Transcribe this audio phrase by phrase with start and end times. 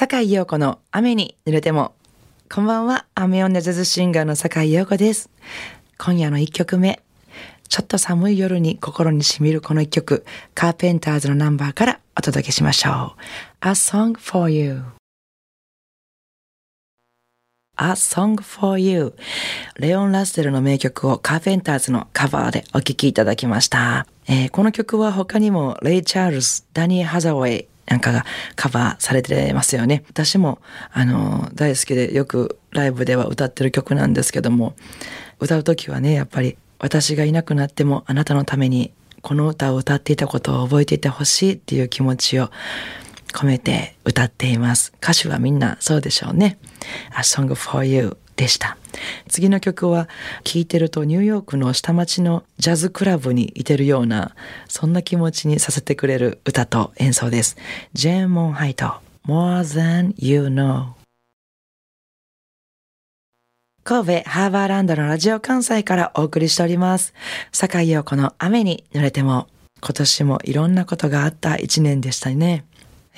[0.00, 1.92] 坂井陽子の雨に濡れても。
[2.50, 5.28] こんばんは、雨女ジャズシンガーの坂井陽子です。
[5.98, 7.02] 今夜の一曲目。
[7.68, 10.24] ちょっと寒い夜に心に染みるこの一曲、
[10.54, 13.14] カーペンターズのナンバーからお届けしましょ
[13.62, 13.68] う。
[13.68, 14.84] A Song for You。
[17.76, 19.14] A Song for You。
[19.76, 24.06] レオン・ラッセルの名曲をカーペンターズのカバーでお聴きいただきました。
[24.26, 30.04] えーこの曲は他にもレイ・チャールズ、ダニー・ハザウェイ、なんかがカバーされてますよね。
[30.08, 30.60] 私も、
[30.92, 34.76] あの、大好きでよくライブでは歌ってる曲なんですけども、
[35.40, 38.92] 歌う時はね、やっぱり私がいなくなってもあなたのために
[39.22, 42.50] この歌を歌っていたことを覚えていてほしいっていう気持ちを
[43.32, 44.92] 込めて歌っています。
[45.02, 46.58] 歌手はみんなそうでしょうね。
[47.10, 48.78] A Song for You でした。
[49.28, 50.08] 次の曲は
[50.44, 54.34] 聴いてるとニューヨークの下町のジャズクラブにいてるような
[54.66, 57.58] そんな気持ちにさせてくれる歌と演奏です。
[57.92, 58.94] ジェーン・モンハイト
[59.26, 60.92] More Than You Know
[63.84, 67.12] 神戸ハーバーランドのラジオ関西からお送りしております。
[67.52, 69.48] 坂井陽子の雨に濡れても
[69.82, 72.64] 今年もいろんなことがあった一年でしたね。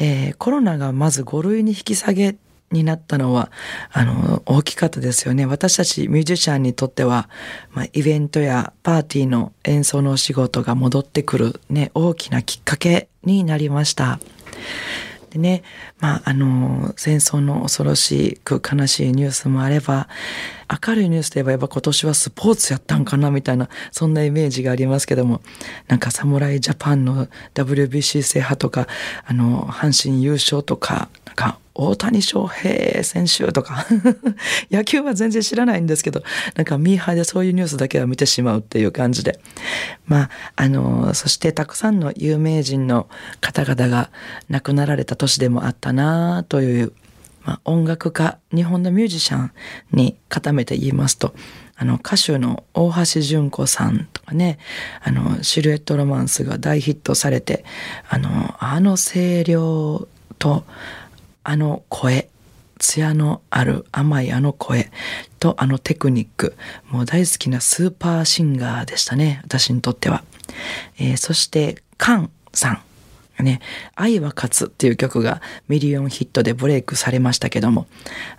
[0.00, 2.36] えーコロナがまず5類に引き下げ
[2.72, 3.50] になったのは、
[3.92, 5.46] あの、大きかったですよね。
[5.46, 7.28] 私たちミュージシャンにとっては、
[7.72, 14.18] まあ、イベントやパーティーの演奏のお仕事が戻ってくるね、大きなきっかけになりました。
[15.32, 15.62] でね、
[15.98, 20.08] まあ、あの、戦争の恐ろしく悲しいニュースもあれば、
[20.86, 25.40] 明るいニュースといえばやっぱ今年はスポーツやったんかなみたいな、そんなイメージがありますけども、
[25.88, 28.88] なんか侍ジャパンの WBC 制覇とか、
[29.24, 33.86] あの、阪神優勝とか、なんか、大谷翔平選手とか、
[34.70, 36.22] 野球は全然知らないんですけど、
[36.54, 39.40] なんかミーハーでそういうニュースだけは見てしまうっていう感じで。
[40.06, 43.08] まあ、あの、そしてたくさんの有名人の
[43.40, 44.10] 方々が
[44.48, 46.92] 亡くなられた年でもあったなという、
[47.44, 49.52] まあ、音楽家、日本のミュージシャン
[49.92, 51.34] に固めて言いますと、
[51.76, 54.58] あの、歌手の大橋純子さんとかね、
[55.02, 57.64] あの、シルエットロマンスが大ヒットされて、
[58.08, 60.06] あの、あの声量
[60.38, 60.64] と、
[61.44, 62.28] あの声、
[62.78, 64.90] 艶のある甘いあの声
[65.38, 66.56] とあのテクニック、
[66.88, 70.24] もう大好きなスーパーシンガーでしたね、私にとっては。
[70.98, 72.82] えーそして、カンさん。
[73.40, 73.60] ね、
[73.96, 77.86] 愛は勝つっていう曲がミリオンヒットでブレイクされましたけども、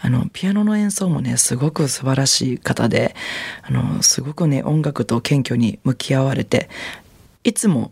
[0.00, 3.16] あの、ピアノの演奏もね、すごく素晴らしい方で、
[3.62, 6.68] あの、すごくね、音楽と謙虚に向き合われて、
[7.42, 7.90] いつも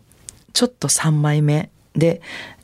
[0.53, 2.21] ちょっと3枚目で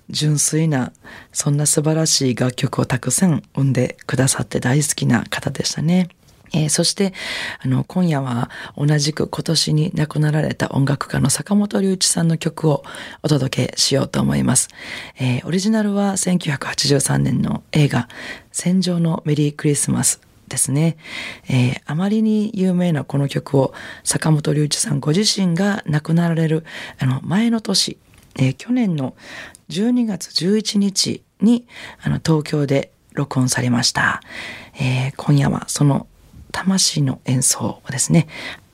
[0.10, 0.94] 純粋な
[1.32, 6.10] そんな素晴らしい楽曲をたくさん生んでくださって大好きな方でしたね。
[6.54, 7.14] えーそして、
[7.62, 12.84] あの、今夜は同じく今年に亡くなられた音楽家の坂本龍一さんの曲を
[13.22, 14.70] お届けしようと思います。
[15.20, 18.08] えーオリジナルは1983年の映画、
[18.52, 20.98] 戦場のメリークリスマスですね。
[21.50, 26.66] えーあまりに有名なこの曲を坂本龍一さんご自身が亡くなられる
[27.00, 27.98] あの前の年、
[28.38, 29.16] えー去年の
[29.70, 31.68] 12月11日に
[32.02, 34.22] あの東京で録音されました。
[34.80, 36.08] えー今夜はその
[36.52, 38.28] 魂の演奏をですね、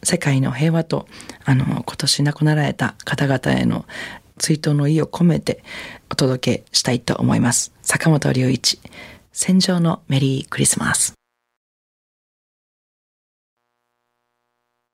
[0.04, 1.08] 世界の平和と
[1.46, 3.86] あの今年亡くなられた方々への
[4.38, 5.64] 追悼の意を込めて
[6.12, 7.74] お届けしたいと思います。
[7.82, 8.80] 坂本龍一、
[9.32, 11.14] 戦場のメリークリスマス。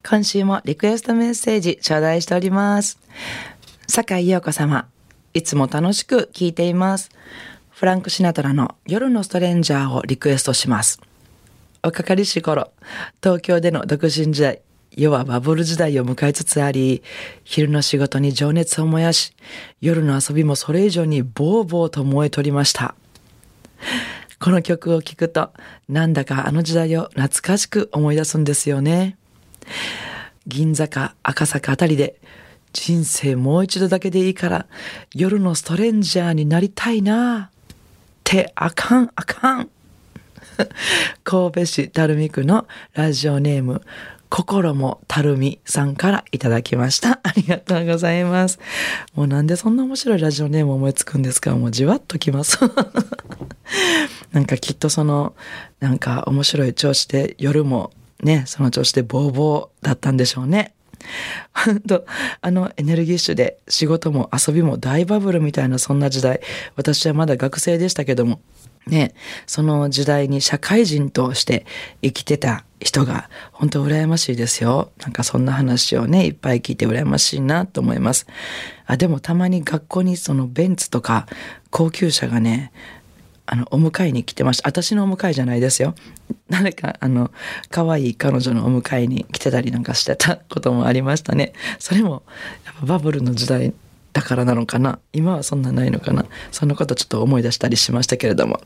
[0.07, 2.99] 今週もリクエストメッセージ頂戴しております。
[3.89, 4.87] 坂井陽子様、
[5.33, 7.09] いつも楽しく聞いています。
[7.71, 11.01] フランク・シナトラの夜のストレンジャーをリクエストします。
[11.81, 12.71] おかかりし頃、
[13.23, 14.61] 東京での独身時代、
[14.95, 17.01] 世はバブル時代を迎えつつあり、
[17.43, 19.33] 昼の仕事に情熱を燃やし、
[19.81, 22.93] 夜の遊びもそれ以上にボーボーと燃えとりました。
[24.39, 25.49] この曲を聴くと、
[25.87, 29.17] なんだかあの時代を懐かしく思い出すんですよね。
[30.45, 32.21] 銀坂、赤坂あたりで、
[32.73, 34.65] 人生もう一度だけでいいから、
[35.13, 37.75] 夜のストレンジャーになりたいなっ
[38.23, 39.69] て、あかん、あかん。
[41.23, 43.81] 神戸市垂水区のラジオネーム、
[44.29, 47.19] 心もたるみさんからいただきました。
[47.23, 48.59] ありがとうございます。
[49.15, 51.55] もうなんでそんな面白いラジオネーム思いつくんですか？
[51.55, 52.59] もうじわっときます。
[54.31, 55.33] なんかきっとその、
[55.79, 57.91] なんか面白い調子で夜も
[58.21, 60.73] ね、その調子でボーボーだったんでしょうね。
[61.53, 62.05] 本当
[62.41, 66.41] あのエネルギッシュで仕事も遊びも大バブルみたいなそんな時代
[66.75, 68.41] 私はまだ学生でしたけども
[68.87, 69.13] ね
[69.45, 71.65] その時代に社会人として
[72.01, 78.25] 生きてた人が本当羨ましいですよなんかそんな話をねいっぱい聞いて羨ましいなと思います
[78.85, 81.27] あでもたまに学校にそのベンツとか
[81.69, 82.71] 高級車がね
[83.51, 84.69] あの、お迎えに来てました。
[84.69, 85.95] 私のお迎えじゃないですよ。
[86.49, 87.31] 誰か、あの、
[87.69, 91.53] 可愛い彼女のお迎えに来てたりなんかしてたこともありましたね。
[91.77, 92.23] それも、
[92.65, 93.73] やっぱバブルの時代
[94.13, 98.61] だからなのかな今はそんなないのかなそんなことちょっと思い出したりしましたけれども。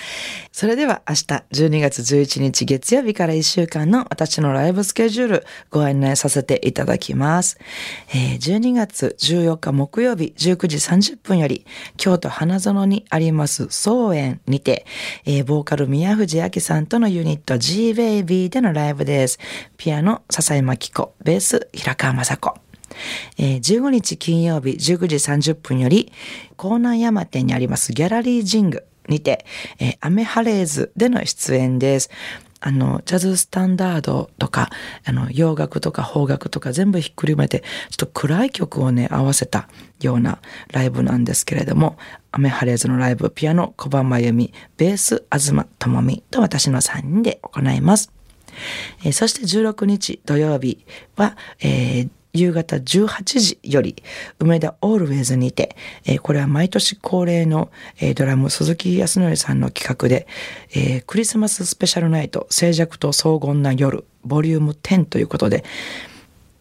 [0.52, 7.58] それでは明日12月11日月曜日から1週間の私のライブスケジュールご案内させていただきます。
[8.10, 11.64] えー、12月14日木曜日19時30分より
[11.96, 14.84] 京都花園にあります総園にて、
[15.24, 19.38] えー、ボーカル宮藤明さんとのユニット G-Baby でのライブです。
[19.78, 22.67] ピアノ笹井真紀子、ベース平川雅子。
[23.38, 26.12] えー、15日金曜日19時30分より、
[26.62, 29.44] 江南山店にありますギャラリージングにて、
[29.78, 32.10] えー、アメハレーズでの出演です。
[32.60, 34.70] あの、ジャズスタンダードとか、
[35.04, 37.60] あの、洋楽とか邦楽とか全部ひっくるめて、
[37.90, 39.68] ちょっと暗い曲をね、合わせた
[40.00, 40.40] ような
[40.72, 41.98] ライブなんですけれども、
[42.32, 48.12] アメハレーズのライブ、ピアノ、小判真由美、ベース、東智美と私の3人で行います。
[49.04, 50.84] えー、そして16日土曜日
[51.16, 54.02] は、えー、夕方18時より
[54.38, 57.70] 梅田オールウェイズにて、えー、これは毎年恒例の、
[58.00, 60.26] えー、ドラム鈴木康則さんの企画で、
[60.70, 65.64] えー、クリスマススペシャルナイト静寂と荘厳な夜ボリューム10ということで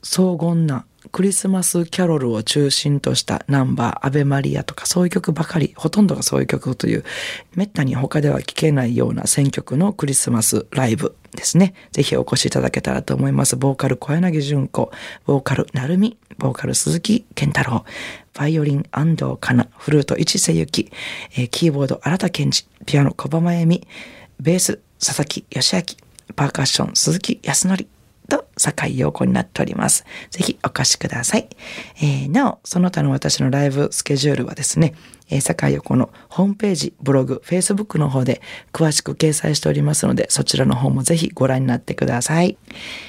[0.03, 7.03] 荘厳なクリスマスキャロルを中心としたナンバー、アベマリアとかそういう曲ばかり、ほとんどがそういう曲という、
[7.55, 11.73] めったに他では聴けないような選曲のクリスマスライブですね。
[11.91, 13.55] ぜひお越しいただけたらと思います。
[13.55, 14.91] ボーカル小柳純子、
[15.25, 17.85] ボーカル成美、ボーカル鈴木健太郎、
[18.33, 20.91] バイオリン安藤かな、フルート市瀬ゆき、
[21.51, 23.87] キーボード新田健二、ピアノ小浜恵美、
[24.39, 25.83] ベース佐々木義明、
[26.35, 27.87] パーカッション鈴木康則、
[28.27, 30.05] と境陽子になっております。
[30.29, 31.47] ぜひお越しください。
[31.97, 34.93] えー、なお、その他の私のライブスケジュールはですね、
[35.29, 38.41] えー、坂井陽子のホームページ、ブログ、フェイスブックの方で
[38.73, 42.57] 詳しく掲載しておりますので、そちらの方もぜひご覧になってください。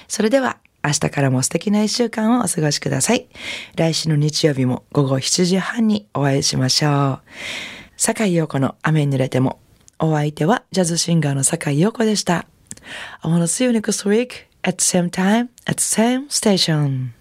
[0.07, 3.29] それでは、明日からも素敵な一週間をお過ごしください。
[3.77, 7.21] 来週の日曜日も午後7時半にお会いしましょう。
[7.97, 9.59] 坂井陽子の雨に濡れても。
[10.01, 12.47] お相手はジャズシンガーの坂井陽子でした。
[13.23, 14.48] I wanna see you next week.
[14.69, 17.15] At the same time at the same station.